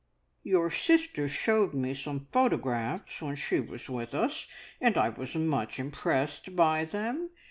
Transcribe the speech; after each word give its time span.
"Your 0.41 0.71
sister 0.71 1.29
showed 1.29 1.75
me 1.75 1.93
some 1.93 2.25
photographs 2.31 3.21
when 3.21 3.35
she 3.35 3.59
was 3.59 3.87
with 3.87 4.15
us, 4.15 4.47
and 4.81 4.97
I 4.97 5.09
was 5.09 5.35
much 5.35 5.77
impressed 5.77 6.55
by 6.55 6.85
them. 6.85 7.29